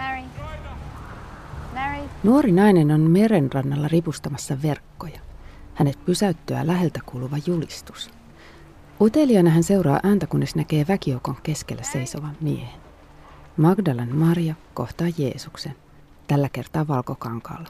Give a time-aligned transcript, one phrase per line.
[0.00, 0.22] Mary.
[1.74, 2.08] Mary.
[2.22, 5.20] Nuori nainen on merenrannalla ripustamassa verkkoja.
[5.74, 8.10] Hänet pysäyttyä läheltä kuuluva julistus.
[9.00, 12.80] Uteliana hän seuraa ääntä, kunnes näkee väkijoukon keskellä seisovan miehen.
[13.56, 15.74] Magdalan Maria kohtaa Jeesuksen,
[16.26, 17.68] tällä kertaa valkokankaalla.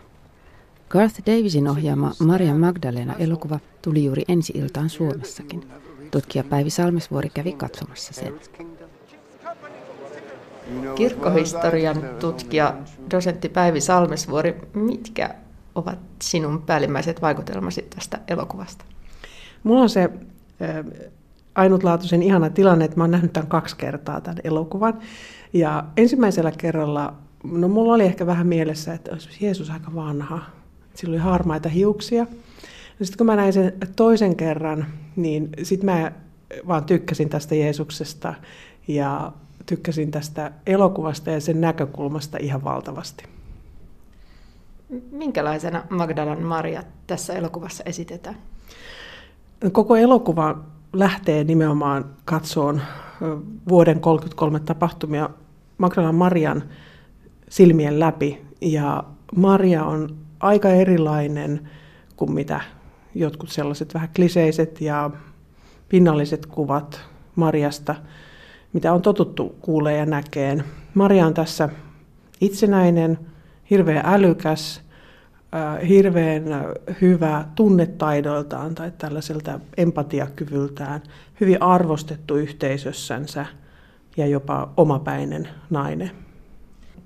[0.89, 5.71] Garth Davisin ohjaama Maria Magdalena elokuva tuli juuri ensi iltaan Suomessakin.
[6.11, 8.35] Tutkija Päivi Salmesvuori kävi katsomassa sen.
[10.95, 12.75] Kirkkohistorian tutkija,
[13.11, 15.35] dosentti Päivi Salmesvuori, mitkä
[15.75, 18.85] ovat sinun päällimmäiset vaikutelmasi tästä elokuvasta?
[19.63, 20.11] Mulla on se
[21.55, 24.99] ainutlaatuisen ihana tilanne, että mä oon nähnyt tämän kaksi kertaa tämän elokuvan.
[25.53, 27.15] Ja ensimmäisellä kerralla,
[27.45, 30.41] no mulla oli ehkä vähän mielessä, että olisi Jeesus aika vanha.
[30.95, 32.27] Sillä oli harmaita hiuksia.
[33.03, 36.13] Sitten kun mä näin sen toisen kerran, niin sitten mä
[36.69, 38.35] vaan tykkäsin tästä Jeesuksesta
[38.89, 39.33] ja
[39.67, 43.25] tykkäsin tästä elokuvasta ja sen näkökulmasta ihan valtavasti.
[45.11, 48.37] Minkälaisena Magdalan Maria tässä elokuvassa esitetään?
[49.73, 50.59] Koko elokuva
[50.93, 52.81] lähtee nimenomaan katsoon
[53.69, 55.31] vuoden 1933 tapahtumia
[55.79, 56.65] Magdalan Marian
[57.49, 58.47] silmien läpi.
[58.61, 59.05] Ja
[59.37, 61.71] Maria on aika erilainen
[62.17, 62.61] kuin mitä
[63.15, 65.11] jotkut sellaiset vähän kliseiset ja
[65.89, 67.01] pinnalliset kuvat
[67.37, 67.95] Mariasta,
[68.73, 70.65] mitä on totuttu kuulee ja näkeen.
[70.95, 71.69] Maria on tässä
[72.41, 73.19] itsenäinen,
[73.71, 74.81] hirveän älykäs,
[75.89, 76.45] hirveän
[77.01, 81.03] hyvä tunnetaidoiltaan tai tällaiselta empatiakyvyltään,
[81.41, 83.47] hyvin arvostettu yhteisössänsä
[84.17, 86.11] ja jopa omapäinen nainen.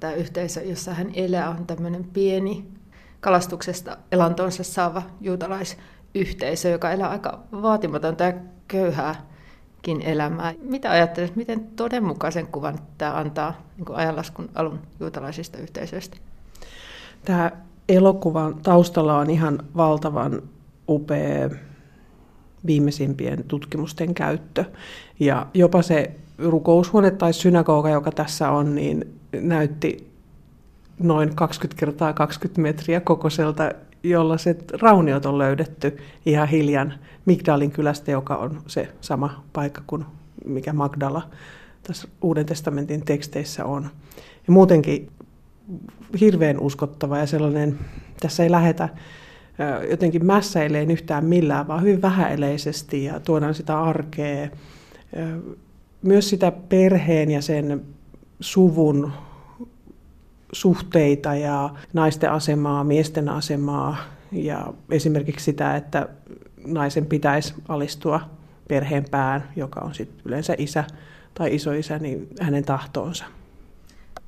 [0.01, 2.65] Tämä yhteisö, jossa hän elää, on tämmöinen pieni
[3.21, 8.33] kalastuksesta elantonsa saava juutalaisyhteisö, joka elää aika vaatimatonta ja
[9.85, 10.55] köyhääkin elämää.
[10.63, 16.17] Mitä ajattelet, miten todenmukaisen kuvan tämä antaa niin ajanlaskun alun juutalaisista yhteisöistä?
[17.25, 17.51] Tämä
[17.89, 20.43] elokuvan taustalla on ihan valtavan
[20.89, 21.51] upea
[22.67, 24.65] viimeisimpien tutkimusten käyttö.
[25.21, 30.11] Ja jopa se rukoushuone tai synagoga, joka tässä on, niin näytti
[30.99, 33.71] noin 20 kertaa 20 metriä kokoiselta,
[34.05, 36.95] jolla se rauniot on löydetty ihan hiljan
[37.27, 40.05] Migdalin kylästä, joka on se sama paikka kuin
[40.45, 41.29] mikä Magdala
[41.83, 43.91] tässä Uuden testamentin teksteissä on.
[44.47, 45.11] Ja muutenkin
[46.21, 47.79] hirveän uskottava ja sellainen,
[48.21, 48.89] tässä ei lähetä
[49.91, 54.49] jotenkin mässäileen yhtään millään, vaan hyvin vähäeleisesti ja tuodaan sitä arkea,
[56.03, 57.85] myös sitä perheen ja sen
[58.41, 59.13] suvun
[60.53, 63.97] suhteita ja naisten asemaa, miesten asemaa
[64.33, 66.09] ja esimerkiksi sitä, että
[66.67, 68.21] naisen pitäisi alistua
[68.69, 70.85] perheen pään, joka on sitten yleensä isä
[71.35, 73.25] tai isoisä, niin hänen tahtoonsa.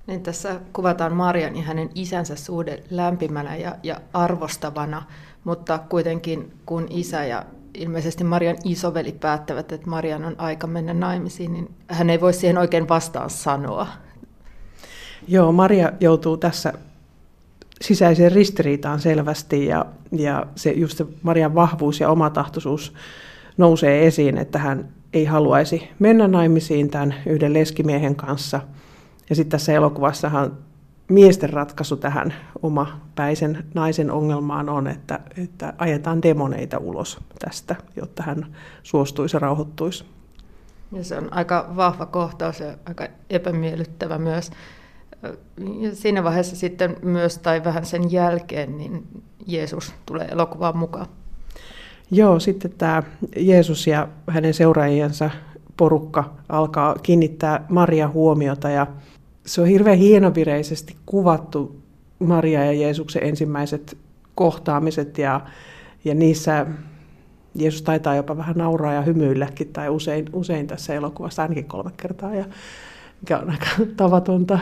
[0.07, 5.03] Niin tässä kuvataan Marian ja hänen isänsä suhde lämpimänä ja, ja arvostavana,
[5.45, 7.45] mutta kuitenkin kun isä ja
[7.75, 12.59] ilmeisesti Marian isoveli päättävät, että Marian on aika mennä naimisiin, niin hän ei voi siihen
[12.59, 13.87] oikein vastaan sanoa.
[15.29, 16.73] Joo, Maria joutuu tässä
[17.81, 22.95] sisäiseen ristiriitaan selvästi ja, ja se, just se Marian vahvuus ja omatahtoisuus
[23.57, 28.61] nousee esiin, että hän ei haluaisi mennä naimisiin tämän yhden leskimiehen kanssa.
[29.31, 30.53] Ja sitten tässä elokuvassahan
[31.09, 38.47] miesten ratkaisu tähän omapäisen naisen ongelmaan on, että, että ajetaan demoneita ulos tästä, jotta hän
[38.83, 40.05] suostuisi ja rauhoittuisi.
[40.93, 44.51] Ja se on aika vahva kohtaus ja aika epämiellyttävä myös.
[45.81, 49.07] Ja siinä vaiheessa sitten myös, tai vähän sen jälkeen, niin
[49.47, 51.07] Jeesus tulee elokuvaan mukaan.
[52.11, 53.03] Joo, sitten tämä
[53.37, 55.31] Jeesus ja hänen seuraajiensa
[55.77, 58.87] porukka alkaa kiinnittää Maria huomiota ja
[59.47, 61.77] se on hirveän hienovireisesti kuvattu
[62.19, 63.99] Maria ja Jeesuksen ensimmäiset
[64.35, 65.41] kohtaamiset ja,
[66.05, 66.67] ja niissä
[67.55, 72.35] Jeesus taitaa jopa vähän nauraa ja hymyilläkin tai usein, usein tässä elokuvassa ainakin kolme kertaa
[72.35, 72.45] ja
[73.27, 73.67] mikä on aika
[73.97, 74.59] tavatonta.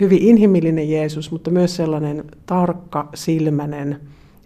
[0.00, 4.00] Hyvin inhimillinen Jeesus, mutta myös sellainen tarkka, silmänen,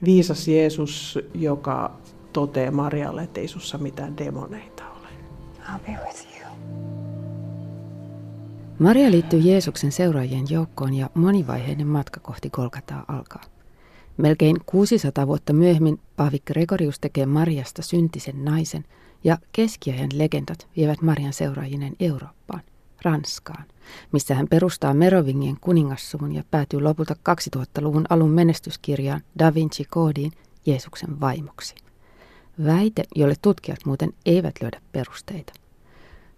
[0.04, 1.92] viisas Jeesus, joka
[2.32, 5.08] toteaa Marialle, että ei sussa mitään demoneita ole.
[5.58, 6.50] I'll be with you.
[8.78, 13.42] Maria liittyy Jeesuksen seuraajien joukkoon ja monivaiheinen matka kohti Kolkataa alkaa.
[14.16, 18.84] Melkein 600 vuotta myöhemmin Paavi Gregorius tekee Mariasta syntisen naisen
[19.24, 22.62] ja keskiajan legendat vievät Marian seuraajinen Eurooppaan,
[23.04, 23.64] Ranskaan,
[24.12, 27.16] missä hän perustaa Merovingien kuningassuvun ja päätyy lopulta
[27.56, 30.32] 2000-luvun alun menestyskirjaan Da Vinci Koodiin
[30.66, 31.74] Jeesuksen vaimoksi.
[32.64, 35.52] Väite, jolle tutkijat muuten eivät löydä perusteita.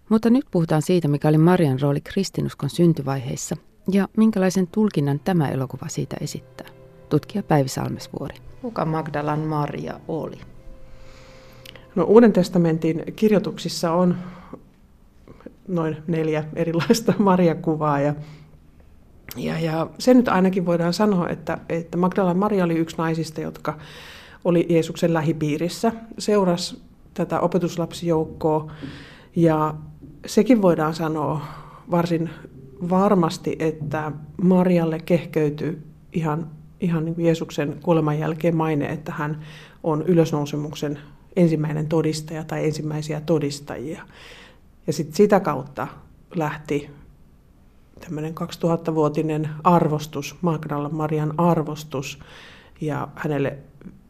[0.09, 3.57] Mutta nyt puhutaan siitä, mikä oli Marian rooli kristinuskon syntyvaiheissa
[3.91, 6.67] Ja minkälaisen tulkinnan tämä elokuva siitä esittää?
[7.09, 8.35] Tutkija Päivi Salmesvuori.
[8.61, 10.39] Kuka Magdalan Maria oli?
[11.95, 14.17] No, Uuden testamentin kirjoituksissa on
[15.67, 18.13] noin neljä erilaista Maria-kuvaa ja
[19.35, 23.77] ja, ja se nyt ainakin voidaan sanoa, että, että Magdala Maria oli yksi naisista, jotka
[24.45, 26.81] oli Jeesuksen lähipiirissä, seurasi
[27.13, 28.71] tätä opetuslapsijoukkoa
[29.35, 29.75] ja
[30.25, 31.41] sekin voidaan sanoa
[31.91, 32.29] varsin
[32.89, 34.11] varmasti, että
[34.41, 35.77] Marialle kehkeytyi
[36.13, 36.49] ihan,
[36.81, 39.41] ihan niin kuin Jeesuksen kuoleman jälkeen maine, että hän
[39.83, 40.99] on ylösnousemuksen
[41.35, 44.01] ensimmäinen todistaja tai ensimmäisiä todistajia.
[44.87, 45.87] Ja sit sitä kautta
[46.35, 46.89] lähti
[47.99, 52.19] tämmöinen 2000-vuotinen arvostus, Magdala Marian arvostus,
[52.81, 53.57] ja hänelle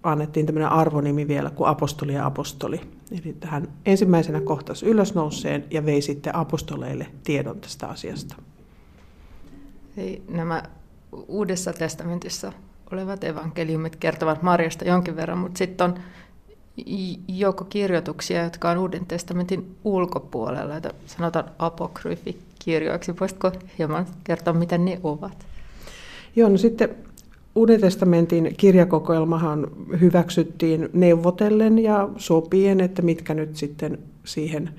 [0.04, 2.82] annettiin tämmöinen arvonimi vielä kuin apostoli ja apostoli.
[3.12, 8.36] Eli hän ensimmäisenä kohtasi ylösnouseen ja vei sitten apostoleille tiedon tästä asiasta.
[9.98, 10.64] Ei, nämä
[11.28, 12.54] Uudessa testamentissa
[12.92, 16.00] olevat evankeliumit kertovat Marjasta jonkin verran, mutta sitten on
[17.28, 23.20] joukko kirjoituksia, jotka on Uuden testamentin ulkopuolella, joita sanotaan apokryfikirjoiksi.
[23.20, 25.46] Voisitko hieman kertoa, mitä ne ovat?
[26.36, 26.90] Joo, no sitten
[27.56, 29.68] Uuden testamentin kirjakokoelmahan
[30.02, 34.70] hyväksyttiin neuvotellen ja sopien, että mitkä nyt sitten siihen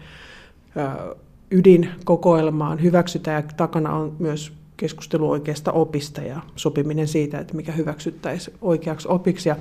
[1.50, 3.44] ydinkokoelmaan hyväksytään.
[3.44, 9.48] Ja takana on myös keskustelu oikeasta opista ja sopiminen siitä, että mikä hyväksyttäisiin oikeaksi opiksi.
[9.48, 9.56] Ja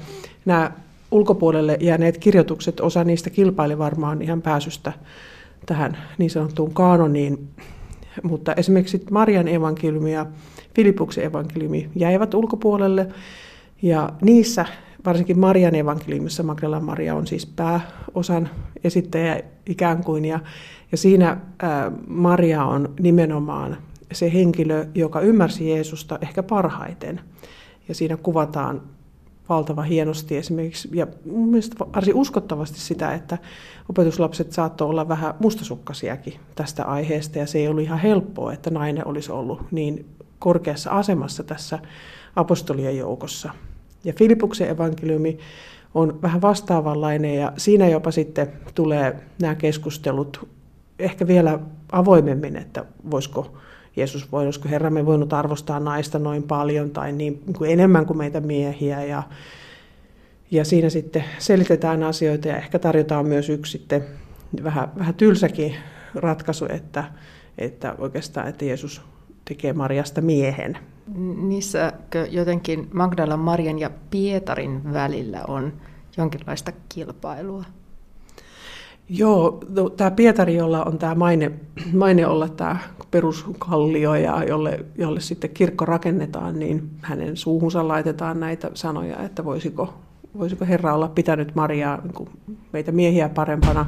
[0.46, 0.72] nämä
[1.12, 4.94] ulkopuolelle jääneet kirjoitukset, osa niistä kilpaili varmaan ihan pääsystä
[5.66, 7.48] tähän niin sanottuun kaanoniin,
[8.24, 10.26] mutta esimerkiksi Marian evankeliumi ja
[10.76, 13.08] Filipuksen evankeliumi jäivät ulkopuolelle,
[13.82, 14.66] ja niissä,
[15.06, 18.50] varsinkin Marian evankeliumissa, Magdalena Maria on siis pääosan
[18.84, 20.40] esittäjä ikään kuin, ja,
[20.92, 23.78] ja siinä ää, Maria on nimenomaan
[24.12, 27.22] se henkilö, joka ymmärsi Jeesusta ehkä parhaiten.
[27.88, 28.82] Ja siinä kuvataan
[29.50, 33.38] valtava hienosti esimerkiksi, ja mielestäni varsin uskottavasti sitä, että
[33.90, 39.08] opetuslapset saattoi olla vähän mustasukkasiakin tästä aiheesta, ja se ei ollut ihan helppoa, että nainen
[39.08, 40.06] olisi ollut niin
[40.40, 41.80] korkeassa asemassa tässä
[42.36, 43.52] apostolien joukossa.
[44.04, 45.38] Ja Filipuksen evankeliumi
[45.94, 50.48] on vähän vastaavanlainen, ja siinä jopa sitten tulee nämä keskustelut
[51.00, 51.60] ehkä vielä
[51.92, 53.58] avoimemmin, että voisiko
[53.98, 59.04] Jeesus, voisiko Herramme voinut arvostaa naista noin paljon tai niin kuin enemmän kuin meitä miehiä.
[59.04, 59.24] Ja,
[60.52, 64.04] ja siinä sitten selitetään asioita ja ehkä tarjotaan myös yksi sitten
[64.64, 65.76] vähän, vähän tylsäkin
[66.16, 67.04] ratkaisu, että,
[67.58, 69.02] että oikeastaan, että Jeesus
[69.46, 70.78] tekee Mariasta miehen.
[71.42, 75.74] Niissäkö jotenkin Magdalan Marian ja Pietarin välillä on
[76.18, 77.64] jonkinlaista kilpailua?
[79.10, 81.52] Joo, no, tämä Pietari, jolla on tämä maine,
[81.94, 82.78] maine olla tämä
[83.12, 89.94] peruskallio ja jolle, jolle sitten kirkko rakennetaan, niin hänen suuhunsa laitetaan näitä sanoja, että voisiko,
[90.38, 92.30] voisiko Herra olla pitänyt Mariaa niin
[92.74, 93.86] meitä miehiä parempana.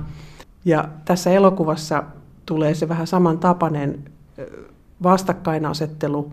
[0.66, 2.04] Ja tässä elokuvassa
[2.46, 4.04] tulee se vähän samantapainen
[5.04, 6.32] vastakkainasettelu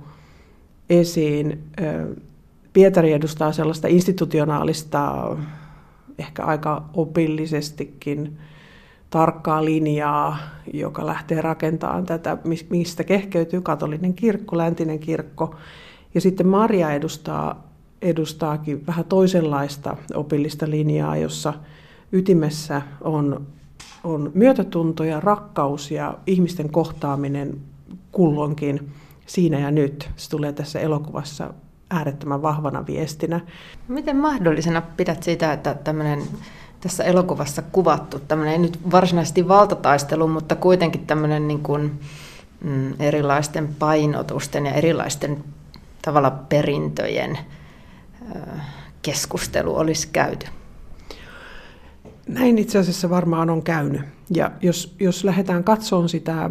[0.91, 1.63] esiin.
[2.73, 5.37] Pietari edustaa sellaista institutionaalista,
[6.19, 8.39] ehkä aika opillisestikin
[9.11, 10.39] tarkkaa linjaa,
[10.73, 12.37] joka lähtee rakentamaan tätä,
[12.71, 15.55] mistä kehkeytyy katolinen kirkko, läntinen kirkko.
[16.15, 17.69] Ja sitten Maria edustaa,
[18.03, 21.55] edustaakin vähän toisenlaista opillista linjaa, jossa
[22.13, 23.47] ytimessä on,
[24.05, 27.61] on myötätunto ja rakkaus ja ihmisten kohtaaminen
[28.13, 28.93] kulloinkin
[29.27, 30.11] siinä ja nyt.
[30.17, 31.55] Se tulee tässä elokuvassa
[31.91, 33.41] äärettömän vahvana viestinä.
[33.89, 36.23] Miten mahdollisena pidät sitä, että tämmöinen
[36.87, 42.01] tässä elokuvassa kuvattu, tämmöinen ei nyt varsinaisesti valtataistelu, mutta kuitenkin tämmöinen niin kuin,
[42.65, 45.45] mm, erilaisten painotusten ja erilaisten
[46.03, 47.39] tavalla perintöjen
[49.03, 50.47] keskustelu olisi käyty?
[52.29, 54.03] Näin itse asiassa varmaan on käynyt.
[54.35, 56.51] Ja jos, jos lähdetään katsomaan sitä,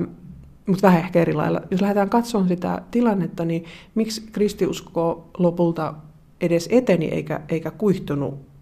[0.66, 3.66] mutta vähän ehkä eri lailla, jos lähdetään katsomaan sitä tilannetta, niin
[3.96, 5.94] miksi kristiusko lopulta
[6.42, 8.55] edes eteni eikä, eikä kuihtunut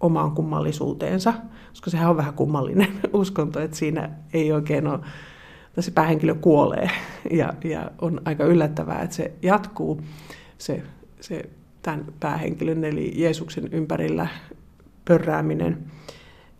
[0.00, 1.34] omaan kummallisuuteensa,
[1.70, 5.00] koska sehän on vähän kummallinen uskonto, että siinä ei oikein ole,
[5.66, 6.90] että se päähenkilö kuolee
[7.30, 10.00] ja, ja on aika yllättävää, että se jatkuu
[10.58, 10.82] se,
[11.20, 11.42] se
[11.82, 14.26] tämän päähenkilön eli Jeesuksen ympärillä
[15.04, 15.78] pörrääminen.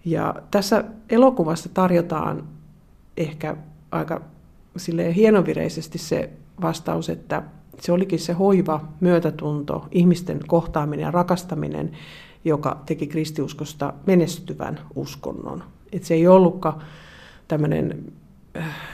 [0.05, 2.49] Ja tässä elokuvassa tarjotaan
[3.16, 3.57] ehkä
[3.90, 4.21] aika
[4.76, 6.31] silleen hienovireisesti se
[6.62, 7.43] vastaus, että
[7.81, 11.93] se olikin se hoiva, myötätunto, ihmisten kohtaaminen ja rakastaminen,
[12.47, 15.62] joka teki kristiuskosta menestyvän uskonnon.
[15.93, 16.83] Et se ei ollutkaan
[17.49, 18.12] tämmöinen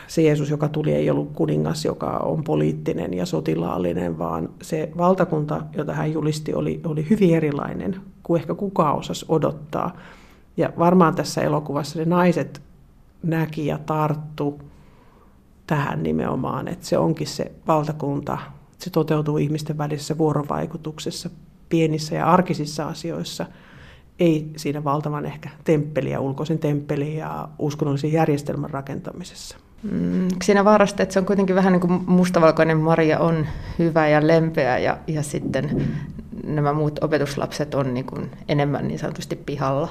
[0.07, 5.63] se Jeesus, joka tuli, ei ollut kuningas, joka on poliittinen ja sotilaallinen, vaan se valtakunta,
[5.77, 9.97] jota hän julisti, oli, oli hyvin erilainen kuin ehkä kukaan osasi odottaa.
[10.57, 12.63] Ja varmaan tässä elokuvassa ne naiset
[13.23, 14.61] näki ja tarttu
[15.67, 18.39] tähän nimenomaan, että se onkin se valtakunta,
[18.79, 21.31] se toteutuu ihmisten välisessä vuorovaikutuksessa,
[21.73, 23.47] pienissä ja arkisissa asioissa,
[24.21, 29.57] ei siinä valtavan ehkä temppeliä, ulkoisen temppelin ja uskonnollisen järjestelmän rakentamisessa.
[29.83, 33.47] Mm, siinä vaarasta, että se on kuitenkin vähän niin kuin mustavalkoinen Maria on
[33.79, 35.87] hyvä ja lempeä ja, ja sitten
[36.45, 39.89] nämä muut opetuslapset on niin kuin enemmän niin sanotusti pihalla.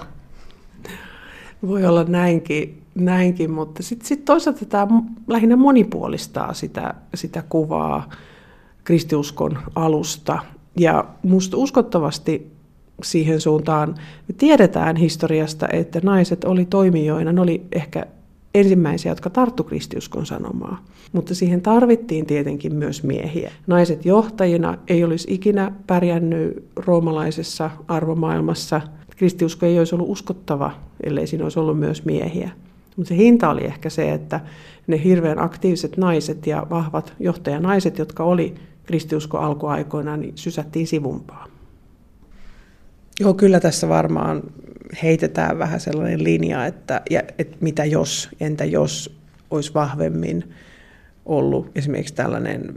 [1.67, 4.87] Voi olla näinkin, näinkin mutta sitten sit toisaalta tämä
[5.27, 8.09] lähinnä monipuolistaa sitä, sitä kuvaa
[8.83, 10.39] kristiuskon alusta.
[10.77, 12.51] Ja musta uskottavasti
[13.03, 13.89] siihen suuntaan
[14.27, 18.05] me tiedetään historiasta, että naiset oli toimijoina, ne oli ehkä
[18.55, 20.83] ensimmäisiä, jotka tarttu kristiuskon sanomaa.
[21.11, 23.51] Mutta siihen tarvittiin tietenkin myös miehiä.
[23.67, 28.81] Naiset johtajina ei olisi ikinä pärjännyt roomalaisessa arvomaailmassa.
[29.17, 30.71] Kristiusko ei olisi ollut uskottava,
[31.03, 32.51] ellei siinä olisi ollut myös miehiä.
[32.97, 34.39] Mutta se hinta oli ehkä se, että
[34.87, 38.55] ne hirveän aktiiviset naiset ja vahvat johtajanaiset, jotka oli
[38.91, 41.49] kristiusko alkuaikoina, niin sysättiin sivumpaan.
[43.19, 44.41] Joo, kyllä tässä varmaan
[45.03, 49.17] heitetään vähän sellainen linja, että, ja, että mitä jos, entä jos
[49.51, 50.53] olisi vahvemmin
[51.25, 52.73] ollut esimerkiksi tällainen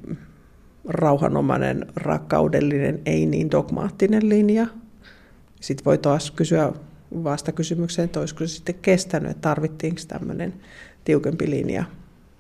[0.88, 4.66] rauhanomainen, rakkaudellinen, ei niin dogmaattinen linja.
[5.60, 6.72] Sitten voi taas kysyä
[7.24, 10.54] vastakysymykseen, että olisiko se sitten kestänyt, että tarvittiinko tämmöinen
[11.04, 11.84] tiukempi linja.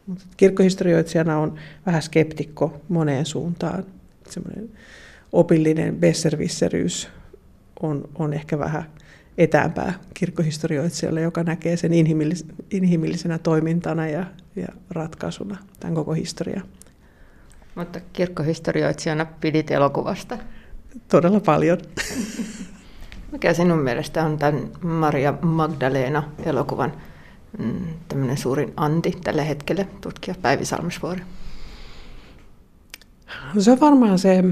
[0.06, 1.54] Mutta kirkkohistorioitsijana on
[1.86, 3.84] vähän skeptikko moneen suuntaan.
[4.30, 4.70] Semmoinen
[5.32, 7.08] opillinen besservisseryys
[7.82, 8.84] on, on ehkä vähän
[9.38, 16.60] etäämpää kirkkohistorioitsijalle, joka näkee sen inhimillis- inhimillisenä toimintana ja, ja ratkaisuna tämän koko historia.
[17.74, 20.38] Mutta kirkkohistorioitsijana pidit elokuvasta?
[21.08, 21.78] Todella paljon.
[23.32, 26.92] Mikä sinun mielestä on tämän Maria Magdalena-elokuvan
[27.58, 31.22] mm, tämmöinen suurin anti tällä hetkellä, tutkija Päivi Salmisvuori?
[33.58, 34.44] Se on varmaan se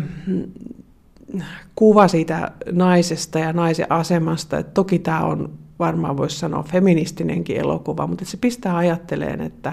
[1.75, 4.59] kuva siitä naisesta ja naisen asemasta.
[4.59, 9.73] Et toki tämä on varmaan voisi sanoa feministinenkin elokuva, mutta se pistää ajatteleen, että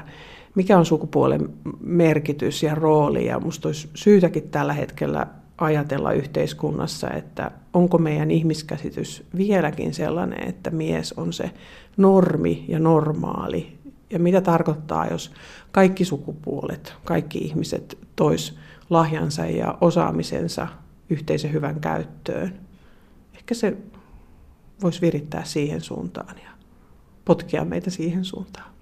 [0.55, 1.49] mikä on sukupuolen
[1.81, 3.25] merkitys ja rooli.
[3.25, 5.27] Ja minusta olisi syytäkin tällä hetkellä
[5.59, 11.51] ajatella yhteiskunnassa, että onko meidän ihmiskäsitys vieläkin sellainen, että mies on se
[11.97, 13.77] normi ja normaali.
[14.09, 15.31] Ja mitä tarkoittaa, jos
[15.71, 18.57] kaikki sukupuolet, kaikki ihmiset tois
[18.89, 20.67] lahjansa ja osaamisensa
[21.09, 22.59] yhteisen hyvän käyttöön.
[23.33, 23.77] Ehkä se
[24.81, 26.49] voisi virittää siihen suuntaan ja
[27.25, 28.78] potkia meitä siihen suuntaan.